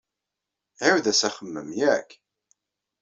[0.85, 2.09] Ɛiwdet-as axemmem, yak?